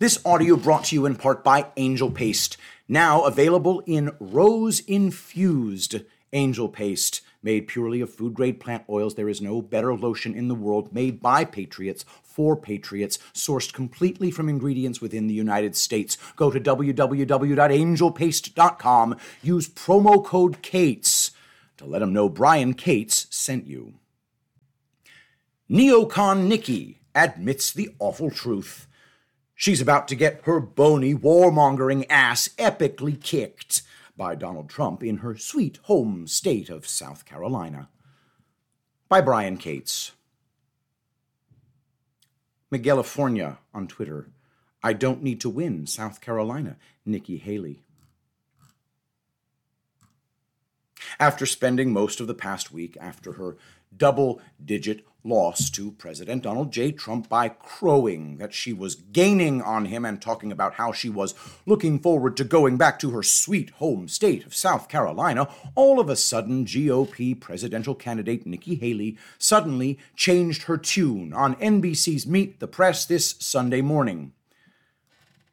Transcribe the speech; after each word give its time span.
This 0.00 0.18
audio 0.24 0.56
brought 0.56 0.84
to 0.84 0.94
you 0.94 1.04
in 1.04 1.16
part 1.16 1.44
by 1.44 1.66
Angel 1.76 2.10
Paste, 2.10 2.56
now 2.88 3.24
available 3.24 3.82
in 3.84 4.12
rose 4.18 4.80
infused 4.80 5.96
Angel 6.32 6.70
Paste. 6.70 7.20
Made 7.42 7.68
purely 7.68 8.00
of 8.00 8.08
food 8.08 8.32
grade 8.32 8.60
plant 8.60 8.84
oils, 8.88 9.14
there 9.14 9.28
is 9.28 9.42
no 9.42 9.60
better 9.60 9.94
lotion 9.94 10.34
in 10.34 10.48
the 10.48 10.54
world 10.54 10.94
made 10.94 11.20
by 11.20 11.44
patriots 11.44 12.06
for 12.22 12.56
patriots, 12.56 13.18
sourced 13.34 13.74
completely 13.74 14.30
from 14.30 14.48
ingredients 14.48 15.02
within 15.02 15.26
the 15.26 15.34
United 15.34 15.76
States. 15.76 16.16
Go 16.34 16.50
to 16.50 16.58
www.angelpaste.com, 16.58 19.16
use 19.42 19.68
promo 19.68 20.24
code 20.24 20.62
CATES 20.62 21.32
to 21.76 21.84
let 21.84 21.98
them 21.98 22.14
know 22.14 22.30
Brian 22.30 22.72
Cates 22.72 23.26
sent 23.28 23.66
you. 23.66 23.92
Neocon 25.70 26.46
Nikki 26.46 27.02
admits 27.14 27.70
the 27.70 27.94
awful 27.98 28.30
truth. 28.30 28.86
She's 29.60 29.82
about 29.82 30.08
to 30.08 30.14
get 30.14 30.40
her 30.44 30.58
bony, 30.58 31.14
warmongering 31.14 32.06
ass 32.08 32.48
epically 32.56 33.22
kicked 33.22 33.82
by 34.16 34.34
Donald 34.34 34.70
Trump 34.70 35.02
in 35.02 35.18
her 35.18 35.36
sweet 35.36 35.78
home 35.82 36.26
state 36.26 36.70
of 36.70 36.86
South 36.86 37.26
Carolina. 37.26 37.90
By 39.10 39.20
Brian 39.20 39.58
Cates. 39.58 40.12
Miguelifornia 42.72 43.58
on 43.74 43.86
Twitter. 43.86 44.30
I 44.82 44.94
don't 44.94 45.22
need 45.22 45.42
to 45.42 45.50
win 45.50 45.86
South 45.86 46.22
Carolina. 46.22 46.78
Nikki 47.04 47.36
Haley. 47.36 47.82
After 51.20 51.44
spending 51.44 51.92
most 51.92 52.18
of 52.20 52.28
the 52.28 52.34
past 52.34 52.72
week 52.72 52.96
after 52.98 53.32
her 53.32 53.58
double 53.94 54.40
digit 54.64 55.04
loss 55.22 55.68
to 55.68 55.92
President 55.92 56.42
Donald 56.42 56.72
J. 56.72 56.92
Trump 56.92 57.28
by 57.28 57.50
crowing 57.50 58.38
that 58.38 58.54
she 58.54 58.72
was 58.72 58.94
gaining 58.94 59.60
on 59.60 59.84
him 59.84 60.06
and 60.06 60.22
talking 60.22 60.50
about 60.50 60.76
how 60.76 60.92
she 60.92 61.10
was 61.10 61.34
looking 61.66 61.98
forward 61.98 62.38
to 62.38 62.44
going 62.44 62.78
back 62.78 62.98
to 63.00 63.10
her 63.10 63.22
sweet 63.22 63.68
home 63.72 64.08
state 64.08 64.46
of 64.46 64.54
South 64.54 64.88
Carolina, 64.88 65.46
all 65.74 66.00
of 66.00 66.08
a 66.08 66.16
sudden 66.16 66.64
GOP 66.64 67.38
presidential 67.38 67.94
candidate 67.94 68.46
Nikki 68.46 68.76
Haley 68.76 69.18
suddenly 69.36 69.98
changed 70.16 70.62
her 70.62 70.78
tune 70.78 71.34
on 71.34 71.54
NBC's 71.56 72.26
Meet 72.26 72.60
the 72.60 72.66
Press 72.66 73.04
this 73.04 73.36
Sunday 73.38 73.82
morning. 73.82 74.32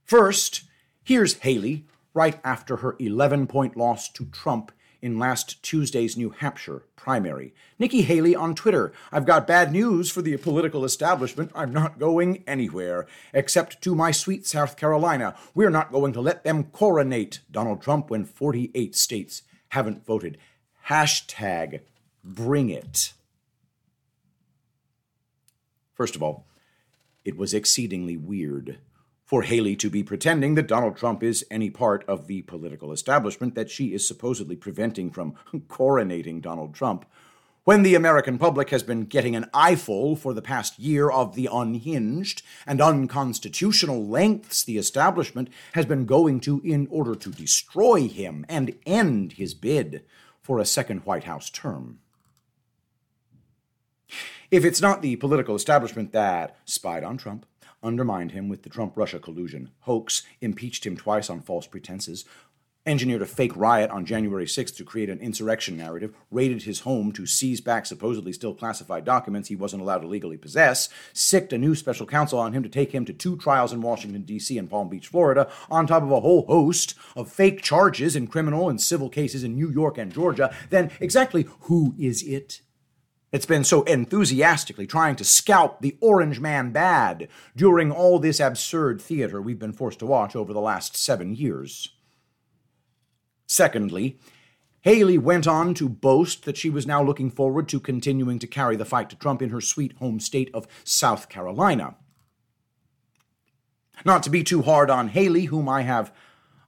First, 0.06 0.63
here's 1.03 1.39
Haley 1.39 1.84
right 2.13 2.39
after 2.45 2.78
her 2.78 2.95
11 3.00 3.47
point 3.47 3.75
loss 3.75 4.08
to 4.08 4.23
Trump 4.28 4.72
in 5.02 5.20
last 5.20 5.62
Tuesday's 5.64 6.17
New 6.17 6.31
Hampshire 6.31 6.84
primary. 6.95 7.53
Nikki 7.80 8.02
Haley 8.02 8.36
on 8.36 8.56
Twitter 8.56 8.92
I've 9.12 9.26
got 9.26 9.48
bad 9.48 9.72
news 9.72 10.09
for 10.09 10.22
the 10.22 10.36
political 10.38 10.84
establishment. 10.84 11.52
I'm 11.56 11.72
not 11.72 12.00
going 12.00 12.44
anywhere 12.48 13.08
except 13.34 13.81
to 13.84 13.95
my 13.95 14.12
sweet 14.12 14.45
South 14.45 14.78
Carolina. 14.78 15.36
We're 15.56 15.70
not 15.70 15.92
going 15.92 16.14
to 16.14 16.22
let 16.22 16.44
them 16.44 16.66
coronate 16.66 17.40
Donald 17.52 17.81
Trump 17.81 18.09
when 18.09 18.25
48 18.25 18.95
states 18.95 19.44
haven't 19.70 20.06
voted. 20.06 20.38
Hashtag 20.88 21.81
bring 22.23 22.70
it. 22.70 23.14
First 25.94 26.16
of 26.16 26.23
all, 26.23 26.45
it 27.25 27.38
was 27.38 27.53
exceedingly 27.53 28.18
weird 28.18 28.78
for 29.28 29.42
Haley 29.42 29.75
to 29.75 29.89
be 29.89 30.03
pretending 30.03 30.56
that 30.56 30.70
Donald 30.70 30.95
Trump 30.95 31.22
is 31.22 31.45
any 31.52 31.70
part 31.70 32.06
of 32.08 32.28
the 32.28 32.44
political 32.44 32.94
establishment 32.94 33.56
that 33.56 33.69
she 33.69 33.94
is 33.94 34.08
supposedly 34.08 34.56
preventing 34.56 35.11
from 35.11 35.34
coronating 35.67 36.42
Donald 36.42 36.73
Trump, 36.73 37.06
when 37.66 37.84
the 37.84 37.94
American 37.94 38.38
public 38.38 38.69
has 38.69 38.84
been 38.84 39.03
getting 39.03 39.36
an 39.36 39.50
eyeful 39.53 40.16
for 40.16 40.34
the 40.34 40.42
past 40.42 40.80
year 40.80 41.11
of 41.11 41.36
the 41.36 41.50
unhinged 41.52 42.42
and 42.66 42.80
unconstitutional 42.80 44.08
lengths 44.08 44.64
the 44.64 44.78
establishment 44.78 45.50
has 45.73 45.86
been 45.86 46.06
going 46.06 46.39
to 46.39 46.62
in 46.64 46.88
order 46.89 47.14
to 47.14 47.30
destroy 47.30 48.08
him 48.08 48.45
and 48.47 48.73
end 48.86 49.34
his 49.34 49.53
bid 49.53 50.06
for 50.41 50.57
a 50.57 50.66
second 50.66 51.00
White 51.00 51.25
House 51.25 51.50
term. 51.50 52.00
If 54.50 54.63
it's 54.63 54.80
not 54.81 55.01
the 55.01 55.18
political 55.18 55.53
establishment 55.53 56.13
that 56.13 56.56
spied 56.63 57.03
on 57.03 57.18
Trump, 57.18 57.46
undermined 57.83 58.31
him 58.31 58.49
with 58.49 58.63
the 58.63 58.69
Trump 58.69 58.93
Russia 58.95 59.19
collusion 59.19 59.71
hoax, 59.81 60.23
impeached 60.41 60.85
him 60.85 60.97
twice 60.97 61.29
on 61.29 61.41
false 61.41 61.67
pretenses, 61.67 62.25
engineered 62.88 63.21
a 63.21 63.25
fake 63.25 63.55
riot 63.55 63.91
on 63.91 64.05
January 64.05 64.45
6th 64.45 64.75
to 64.77 64.83
create 64.85 65.09
an 65.09 65.19
insurrection 65.19 65.75
narrative, 65.75 66.15
raided 66.31 66.63
his 66.63 66.79
home 66.79 67.11
to 67.11 67.25
seize 67.25 67.59
back 67.59 67.85
supposedly 67.85 68.31
still 68.31 68.53
classified 68.53 69.03
documents 69.03 69.49
he 69.49 69.55
wasn't 69.55 69.81
allowed 69.81 69.99
to 69.99 70.07
legally 70.07 70.38
possess, 70.38 70.88
sicked 71.11 71.51
a 71.51 71.57
new 71.57 71.75
special 71.75 72.05
counsel 72.05 72.39
on 72.39 72.53
him 72.53 72.63
to 72.63 72.69
take 72.69 72.93
him 72.93 73.03
to 73.03 73.13
two 73.13 73.35
trials 73.35 73.73
in 73.73 73.81
Washington, 73.81 74.21
D.C. 74.21 74.57
and 74.57 74.69
Palm 74.69 74.88
Beach, 74.88 75.07
Florida, 75.07 75.49
on 75.69 75.85
top 75.85 76.01
of 76.01 76.11
a 76.11 76.21
whole 76.21 76.45
host 76.45 76.95
of 77.15 77.29
fake 77.29 77.61
charges 77.61 78.15
in 78.15 78.27
criminal 78.27 78.69
and 78.69 78.79
civil 78.79 79.09
cases 79.09 79.44
in 79.44 79.55
New 79.55 79.69
York 79.69 79.97
and 79.97 80.13
Georgia, 80.13 80.55
then 80.69 80.89
exactly 81.01 81.45
who 81.61 81.94
is 81.99 82.23
it 82.23 82.61
it's 83.31 83.45
been 83.45 83.63
so 83.63 83.83
enthusiastically 83.83 84.88
trying 84.88 85.15
to 85.17 85.25
scalp 85.25 85.81
the 85.81 85.97
Orange 85.99 86.39
Man 86.39 86.71
bad 86.71 87.27
during 87.55 87.91
all 87.91 88.19
this 88.19 88.39
absurd 88.39 89.01
theater 89.01 89.41
we've 89.41 89.59
been 89.59 89.73
forced 89.73 89.99
to 89.99 90.05
watch 90.05 90.35
over 90.35 90.53
the 90.53 90.61
last 90.61 90.95
seven 90.95 91.35
years. 91.35 91.89
Secondly, 93.45 94.19
Haley 94.81 95.17
went 95.17 95.47
on 95.47 95.73
to 95.75 95.89
boast 95.89 96.45
that 96.45 96.55
she 96.55 96.69
was 96.69 96.88
now 96.88 97.03
looking 97.03 97.29
forward 97.29 97.67
to 97.69 97.79
continuing 97.79 98.39
to 98.39 98.47
carry 98.47 98.75
the 98.75 98.85
fight 98.85 99.09
to 99.09 99.17
Trump 99.17 99.41
in 99.41 99.49
her 99.49 99.61
sweet 99.61 99.94
home 99.97 100.19
state 100.19 100.49
of 100.53 100.67
South 100.83 101.27
Carolina. 101.27 101.95
Not 104.05 104.23
to 104.23 104.29
be 104.29 104.44
too 104.44 104.61
hard 104.61 104.89
on 104.89 105.09
Haley, 105.09 105.45
whom 105.45 105.67
I 105.67 105.81
have 105.81 106.13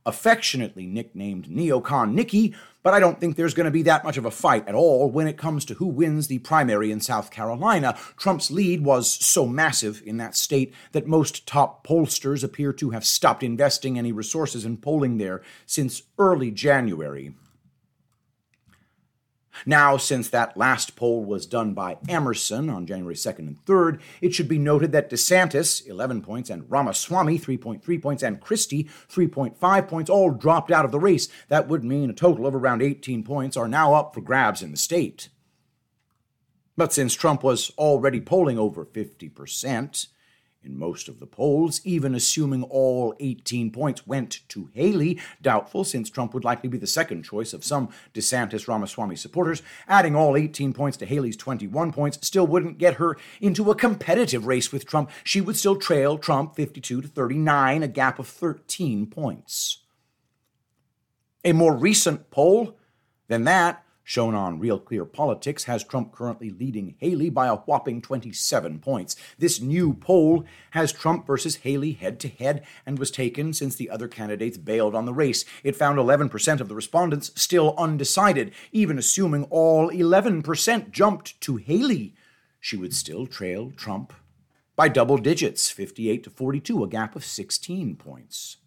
affectionately 0.06 0.86
nicknamed 0.88 1.46
Neocon 1.46 2.14
Nikki, 2.14 2.56
but 2.84 2.94
I 2.94 3.00
don't 3.00 3.20
think 3.20 3.36
there's 3.36 3.54
going 3.54 3.66
to 3.66 3.72
be 3.72 3.84
that 3.84 4.04
much 4.04 4.18
of 4.18 4.26
a 4.26 4.32
fight 4.32 4.68
at 4.68 4.76
all 4.76 5.10
when 5.10 5.28
it 5.28 5.38
comes 5.38 5.66
to 5.66 5.74
who 5.76 5.88
wins 5.88 6.28
the 6.28 6.40
primary 6.40 6.92
in 6.92 7.02
South 7.02 7.32
Carolina. 7.32 7.98
Trump's 8.18 8.52
lead 8.52 8.84
was 8.84 9.12
so 9.12 9.46
massive 9.46 10.02
in 10.06 10.18
that 10.18 10.36
state 10.36 10.74
that 10.94 11.08
most 11.08 11.46
top 11.46 11.86
pollsters 11.86 12.44
appear 12.44 12.72
to 12.74 12.92
have 12.92 13.06
stopped 13.06 13.44
investing 13.44 13.98
any 13.98 14.12
resources 14.12 14.66
in 14.66 14.78
polling 14.78 15.18
there 15.18 15.42
since 15.66 16.04
early 16.18 16.52
January. 16.52 17.34
Now, 19.66 19.98
since 19.98 20.30
that 20.30 20.58
last 20.58 20.96
poll 20.96 21.24
was 21.24 21.46
done 21.46 21.74
by 21.74 21.98
Emerson 22.08 22.70
on 22.70 22.86
January 22.86 23.16
2nd 23.16 23.40
and 23.40 23.66
3rd, 23.66 24.00
it 24.22 24.34
should 24.34 24.48
be 24.48 24.60
noted 24.60 24.92
that 24.92 25.10
DeSantis, 25.10 25.86
11 25.88 26.22
points, 26.22 26.50
and 26.50 26.70
Ramaswamy, 26.70 27.40
3.3 27.40 28.02
points, 28.02 28.24
and 28.24 28.42
Christie, 28.42 28.90
3.5 29.12 29.88
points, 29.88 30.10
all 30.10 30.32
dropped 30.32 30.72
out 30.72 30.86
of 30.86 30.92
the 30.92 31.00
race. 31.00 31.28
That 31.48 31.68
would 31.68 31.84
mean 31.84 32.10
a 32.10 32.14
total 32.14 32.48
of 32.48 32.56
around 32.56 32.82
18 32.82 33.24
points 33.24 33.58
are 33.58 33.68
now 33.68 33.94
up 33.94 34.14
for 34.14 34.22
grabs 34.22 34.62
in 34.62 34.72
the 34.72 34.78
state. 34.78 35.30
But 36.78 36.94
since 36.94 37.14
Trump 37.14 37.44
was 37.44 37.72
already 37.78 38.22
polling 38.22 38.58
over 38.58 38.86
50%, 38.86 40.08
in 40.64 40.78
most 40.78 41.08
of 41.08 41.20
the 41.20 41.26
polls, 41.26 41.80
even 41.86 42.14
assuming 42.14 42.64
all 42.64 43.16
18 43.20 43.72
points 43.72 44.06
went 44.06 44.42
to 44.50 44.70
Haley, 44.74 45.20
doubtful 45.42 45.84
since 45.84 46.10
Trump 46.10 46.34
would 46.34 46.44
likely 46.44 46.70
be 46.70 46.78
the 46.78 46.88
second 46.88 47.24
choice 47.24 47.54
of 47.54 47.64
some 47.64 47.90
DeSantis 48.14 48.68
Ramaswamy 48.68 49.16
supporters. 49.16 49.62
Adding 49.88 50.16
all 50.16 50.36
18 50.36 50.74
points 50.74 50.98
to 50.98 51.06
Haley's 51.06 51.38
21 51.38 51.94
points 51.94 52.20
still 52.26 52.46
wouldn't 52.46 52.78
get 52.78 52.96
her 52.96 53.18
into 53.40 53.72
a 53.72 53.76
competitive 53.76 54.46
race 54.46 54.72
with 54.72 54.86
Trump. 54.86 55.10
She 55.24 55.40
would 55.40 55.56
still 55.56 55.78
trail 55.78 56.18
Trump 56.18 56.56
52 56.56 57.02
to 57.02 57.08
39, 57.08 57.84
a 57.84 57.88
gap 57.88 58.20
of 58.20 58.28
13 58.28 59.08
points. 59.08 59.84
A 61.46 61.54
more 61.54 61.76
recent 61.76 62.30
poll 62.32 62.78
than 63.30 63.46
that 63.46 63.86
shown 64.10 64.34
on 64.34 64.58
Real 64.58 64.80
Clear 64.80 65.06
Politics, 65.06 65.66
has 65.66 65.84
Trump 65.84 66.12
currently 66.12 66.50
leading 66.50 66.96
Haley 66.98 67.30
by 67.30 67.46
a 67.46 67.58
whopping 67.58 68.02
27 68.02 68.80
points. 68.80 69.16
This 69.38 69.62
new 69.62 69.94
poll 69.94 70.46
has 70.72 70.92
Trump 70.92 71.28
versus 71.28 71.58
Haley 71.58 71.92
head 71.92 72.20
to 72.22 72.28
head 72.28 72.66
and 72.88 72.98
was 72.98 73.12
taken 73.12 73.54
since 73.54 73.76
the 73.76 73.88
other 73.88 74.08
candidates 74.08 74.58
bailed 74.58 74.96
on 74.96 75.06
the 75.06 75.14
race. 75.14 75.46
It 75.64 75.76
found 75.76 76.00
11% 76.00 76.60
of 76.60 76.68
the 76.68 76.74
respondents 76.74 77.32
still 77.40 77.76
undecided. 77.78 78.52
Even 78.72 78.98
assuming 78.98 79.44
all 79.52 79.92
11% 79.92 80.90
jumped 80.90 81.40
to 81.42 81.58
Haley, 81.58 82.16
she 82.60 82.78
would 82.78 82.96
still 82.96 83.28
trail 83.28 83.70
Trump 83.70 84.12
by 84.76 84.90
double 84.90 85.20
digits, 85.20 85.70
58 85.70 86.24
to 86.24 86.32
42, 86.32 86.84
a 86.84 86.88
gap 86.88 87.16
of 87.16 87.24
16 87.24 87.96
points. 87.96 88.58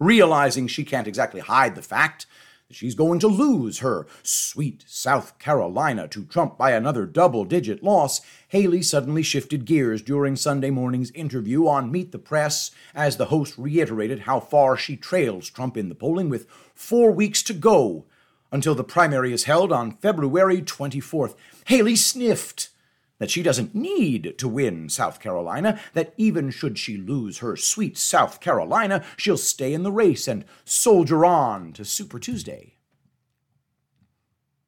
Realizing 0.00 0.66
she 0.66 0.84
can't 0.84 1.06
exactly 1.06 1.42
hide 1.42 1.74
the 1.74 1.82
fact 1.82 2.24
she's 2.70 2.96
going 2.96 3.20
to 3.20 3.28
lose 3.28 3.78
her 3.78 4.06
sweet 4.22 4.84
South 4.88 5.38
Carolina 5.38 6.08
to 6.08 6.24
Trump 6.24 6.58
by 6.58 6.72
another 6.72 7.06
double 7.06 7.44
digit 7.44 7.82
loss, 7.82 8.20
Haley 8.48 8.82
suddenly 8.82 9.22
shifted 9.22 9.64
gears 9.64 10.02
during 10.02 10.34
Sunday 10.34 10.70
morning's 10.70 11.12
interview 11.12 11.68
on 11.68 11.92
Meet 11.92 12.12
the 12.12 12.18
Press 12.18 12.72
as 12.94 13.16
the 13.16 13.26
host 13.26 13.56
reiterated 13.56 14.20
how 14.20 14.40
far 14.40 14.76
she 14.76 14.96
trails 14.96 15.48
Trump 15.48 15.76
in 15.76 15.88
the 15.88 15.94
polling 15.94 16.28
with 16.28 16.48
four 16.74 17.12
weeks 17.12 17.42
to 17.44 17.54
go 17.54 18.04
until 18.50 18.74
the 18.74 18.84
primary 18.84 19.32
is 19.32 19.44
held 19.44 19.72
on 19.72 19.92
February 19.98 20.60
24th. 20.60 21.34
Haley 21.66 21.96
sniffed 21.96 22.70
that 23.18 23.30
she 23.30 23.42
doesn't 23.42 23.74
need 23.74 24.36
to 24.38 24.48
win 24.48 24.88
South 24.88 25.20
Carolina, 25.20 25.80
that 25.94 26.12
even 26.16 26.50
should 26.50 26.78
she 26.78 26.96
lose 26.96 27.38
her 27.38 27.56
sweet 27.56 27.96
South 27.96 28.40
Carolina, 28.40 29.04
she'll 29.16 29.36
stay 29.36 29.72
in 29.72 29.82
the 29.82 29.92
race 29.92 30.28
and 30.28 30.44
soldier 30.64 31.24
on 31.24 31.72
to 31.72 31.84
Super 31.84 32.18
Tuesday. 32.18 32.74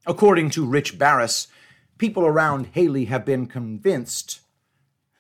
According 0.07 0.51
to 0.51 0.65
Rich 0.65 0.99
Baris, 0.99 1.49
people 1.99 2.25
around 2.25 2.69
Haley 2.73 3.07
have 3.07 3.25
been 3.25 3.47
convinced 3.47 4.41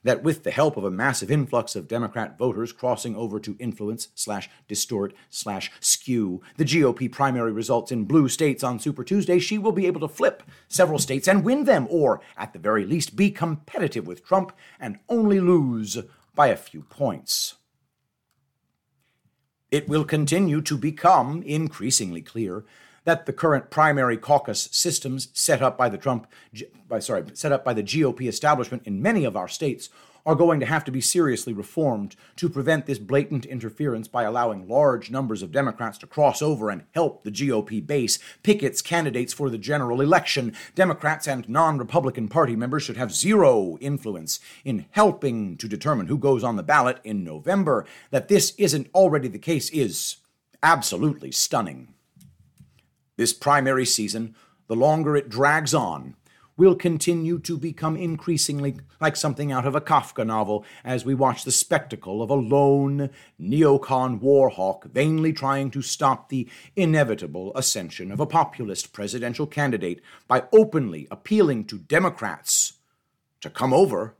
that 0.09 0.23
with 0.23 0.43
the 0.43 0.51
help 0.51 0.79
of 0.79 0.85
a 0.85 0.91
massive 0.91 1.31
influx 1.31 1.77
of 1.77 1.87
Democrat 1.87 2.39
voters 2.39 2.73
crossing 2.73 3.15
over 3.15 3.39
to 3.39 3.55
influence 3.59 4.09
slash 4.15 4.49
distort 4.67 5.13
slash 5.29 5.71
skew 5.81 6.41
the 6.57 6.65
GOP 6.65 7.13
primary 7.13 7.53
results 7.53 7.93
in 7.93 8.07
blue 8.07 8.27
states 8.27 8.65
on 8.65 8.79
Super 8.79 9.05
Tuesday, 9.05 9.39
she 9.39 9.59
will 9.59 9.71
be 9.71 9.87
able 9.87 10.01
to 10.01 10.09
flip 10.09 10.43
several 10.67 10.99
states 10.99 11.29
and 11.29 11.45
win 11.45 11.65
them, 11.65 11.87
or 11.91 12.23
at 12.39 12.55
the 12.55 12.59
very 12.59 12.87
least 12.87 13.17
be 13.17 13.31
competitive 13.31 14.07
with 14.07 14.25
Trump 14.25 14.53
and 14.81 14.99
only 15.11 15.41
lose 15.41 15.99
by 16.35 16.47
a 16.47 16.57
few 16.57 16.85
points. 16.85 17.57
It 19.71 19.91
will 19.91 20.07
continue 20.07 20.63
to 20.63 20.79
become 20.79 21.43
increasingly 21.43 22.23
clear 22.23 22.65
that 23.09 23.25
the 23.25 23.33
current 23.33 23.71
primary 23.71 24.19
caucus 24.19 24.69
systems 24.71 25.29
set 25.33 25.63
up 25.63 25.79
by 25.79 25.89
the 25.89 25.97
Trump, 25.97 26.27
by, 26.87 26.99
sorry, 26.99 27.25
set 27.33 27.53
up 27.53 27.65
by 27.65 27.73
the 27.73 27.83
GOP 27.83 28.29
establishment 28.29 28.83
in 28.85 29.01
many 29.01 29.25
of 29.25 29.35
our 29.35 29.49
states 29.49 29.89
are 30.27 30.35
going 30.35 30.61
to 30.61 30.67
have 30.67 30.85
to 30.85 30.91
be 30.91 31.01
seriously 31.01 31.55
reformed 31.55 32.17
to 32.37 32.51
prevent 32.51 32.85
this 32.85 32.99
blatant 32.99 33.47
interference 33.47 34.09
by 34.09 34.25
allowing 34.25 34.69
large 34.69 35.11
numbers 35.11 35.43
of 35.43 35.51
Democrats 35.51 35.97
to 35.97 36.07
cross 36.07 36.43
over 36.43 36.69
and 36.69 36.85
help 36.95 37.25
the 37.25 37.31
GOP 37.31 37.87
base 37.87 38.19
pick 38.43 38.63
its 38.63 38.83
candidates 38.83 39.33
for 39.33 39.49
the 39.49 39.57
general 39.57 40.03
election. 40.03 40.55
Democrats 40.75 41.27
and 41.27 41.49
non 41.49 41.79
Republican 41.79 42.29
Party 42.29 42.57
members 42.57 42.83
should 42.83 42.99
have 42.99 43.15
zero 43.15 43.79
influence 43.81 44.39
in 44.67 44.85
helping 44.91 45.57
to 45.57 45.67
determine 45.67 46.09
who 46.09 46.19
goes 46.19 46.45
on 46.45 46.57
the 46.57 46.63
ballot 46.63 46.99
in 47.05 47.25
November. 47.25 47.87
That 48.11 48.29
this 48.29 48.53
isn't 48.59 48.91
already 48.95 49.29
the 49.29 49.39
case 49.39 49.71
is 49.71 50.17
absolutely 50.63 51.33
stunning. 51.33 51.95
This 53.19 53.33
primary 53.33 53.85
season, 53.85 54.37
the 54.69 54.77
longer 54.77 55.17
it 55.17 55.29
drags 55.29 55.75
on, 55.75 56.15
will 56.57 56.77
continue 56.77 57.41
to 57.41 57.59
become 57.59 57.97
increasingly 57.97 58.77
like 59.01 59.17
something 59.17 59.51
out 59.51 59.67
of 59.67 59.75
a 59.75 59.81
Kafka 59.81 60.25
novel 60.25 60.65
as 60.85 61.05
we 61.05 61.17
watch 61.17 61.43
the 61.43 61.51
spectacle 61.51 62.23
of 62.23 62.31
a 62.31 62.35
lone 62.35 63.11
neocon 63.41 64.21
war 64.21 64.51
hawk 64.51 64.85
vainly 64.85 65.33
trying 65.33 65.69
to 65.73 65.83
stop 65.83 66.29
the 66.29 66.49
inevitable 66.77 67.51
ascension 67.57 68.13
of 68.13 68.21
a 68.21 68.27
populist 68.27 68.93
presidential 68.93 69.49
candidate 69.49 70.01
by 70.29 70.45
openly 70.53 71.09
appealing 71.11 71.65
to 71.65 71.77
Democrats 71.77 72.75
to 73.41 73.51
come 73.51 73.73
over 73.73 74.15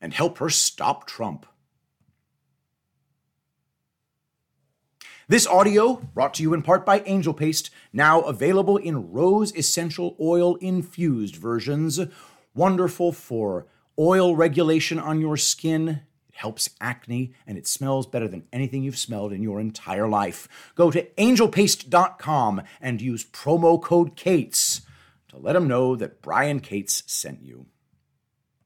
and 0.00 0.14
help 0.14 0.38
her 0.38 0.48
stop 0.48 1.06
Trump. 1.06 1.44
This 5.30 5.46
audio 5.46 5.94
brought 6.12 6.34
to 6.34 6.42
you 6.42 6.52
in 6.54 6.62
part 6.62 6.84
by 6.84 7.04
Angel 7.06 7.32
Paste, 7.32 7.70
now 7.92 8.20
available 8.22 8.76
in 8.76 9.12
rose 9.12 9.54
essential 9.54 10.16
oil 10.18 10.56
infused 10.56 11.36
versions. 11.36 12.00
Wonderful 12.52 13.12
for 13.12 13.68
oil 13.96 14.34
regulation 14.34 14.98
on 14.98 15.20
your 15.20 15.36
skin. 15.36 15.88
It 16.28 16.34
helps 16.34 16.70
acne 16.80 17.32
and 17.46 17.56
it 17.56 17.68
smells 17.68 18.08
better 18.08 18.26
than 18.26 18.48
anything 18.52 18.82
you've 18.82 18.98
smelled 18.98 19.32
in 19.32 19.40
your 19.40 19.60
entire 19.60 20.08
life. 20.08 20.48
Go 20.74 20.90
to 20.90 21.04
angelpaste.com 21.16 22.62
and 22.80 23.00
use 23.00 23.24
promo 23.24 23.80
code 23.80 24.16
CATES 24.16 24.80
to 25.28 25.36
let 25.36 25.52
them 25.52 25.68
know 25.68 25.94
that 25.94 26.22
Brian 26.22 26.58
Cates 26.58 27.04
sent 27.06 27.40
you. 27.40 27.66